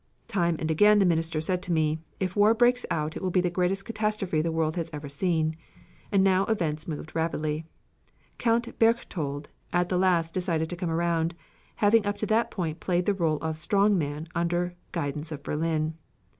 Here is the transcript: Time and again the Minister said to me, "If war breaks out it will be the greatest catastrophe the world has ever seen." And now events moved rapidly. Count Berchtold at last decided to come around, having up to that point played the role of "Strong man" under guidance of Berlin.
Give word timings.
Time 0.27 0.55
and 0.57 0.71
again 0.71 0.97
the 0.97 1.05
Minister 1.05 1.39
said 1.41 1.61
to 1.61 1.71
me, 1.71 1.99
"If 2.19 2.35
war 2.35 2.55
breaks 2.55 2.87
out 2.89 3.15
it 3.15 3.21
will 3.21 3.29
be 3.29 3.39
the 3.39 3.51
greatest 3.51 3.85
catastrophe 3.85 4.41
the 4.41 4.51
world 4.51 4.75
has 4.75 4.89
ever 4.91 5.07
seen." 5.07 5.55
And 6.11 6.23
now 6.23 6.45
events 6.45 6.87
moved 6.87 7.13
rapidly. 7.13 7.65
Count 8.39 8.79
Berchtold 8.79 9.49
at 9.71 9.91
last 9.91 10.33
decided 10.33 10.71
to 10.71 10.75
come 10.75 10.89
around, 10.89 11.35
having 11.75 12.03
up 12.03 12.17
to 12.17 12.25
that 12.25 12.49
point 12.49 12.79
played 12.79 13.05
the 13.05 13.13
role 13.13 13.37
of 13.43 13.59
"Strong 13.59 13.95
man" 13.95 14.27
under 14.33 14.73
guidance 14.91 15.31
of 15.31 15.43
Berlin. 15.43 15.93